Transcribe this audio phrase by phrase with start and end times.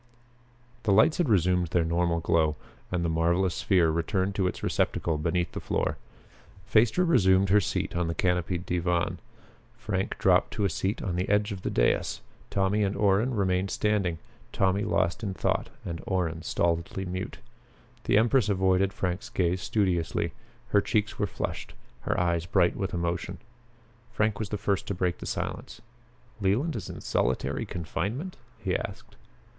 [0.81, 2.55] The lights had resumed their normal glow,
[2.91, 5.97] and the marvelous sphere returned to its receptacle beneath the floor.
[6.65, 9.19] Phaestra resumed her seat on the canopied divan.
[9.77, 12.21] Frank dropped to a seat on the edge of the dais.
[12.49, 14.17] Tommy and Orrin remained standing,
[14.51, 17.37] Tommy lost in thought and Orrin stolidly mute.
[18.05, 20.33] The empress avoided Frank's gaze studiously.
[20.69, 23.37] Her cheeks were flushed; her eyes bright with emotion.
[24.11, 25.79] Frank was first to break the silence.
[26.39, 29.15] "Leland is in solitary confinement?" he asked.